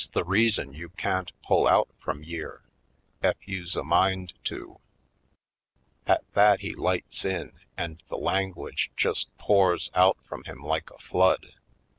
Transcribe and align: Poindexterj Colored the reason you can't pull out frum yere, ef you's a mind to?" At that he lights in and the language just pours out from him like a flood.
Poindexterj 0.01 0.13
Colored 0.13 0.25
the 0.25 0.29
reason 0.31 0.73
you 0.73 0.89
can't 0.89 1.31
pull 1.43 1.67
out 1.67 1.87
frum 1.99 2.23
yere, 2.23 2.63
ef 3.21 3.35
you's 3.47 3.75
a 3.75 3.83
mind 3.83 4.33
to?" 4.45 4.79
At 6.07 6.23
that 6.33 6.61
he 6.61 6.73
lights 6.73 7.23
in 7.23 7.51
and 7.77 8.01
the 8.09 8.17
language 8.17 8.89
just 8.97 9.27
pours 9.37 9.91
out 9.93 10.17
from 10.27 10.45
him 10.45 10.59
like 10.63 10.89
a 10.89 10.97
flood. 10.97 11.51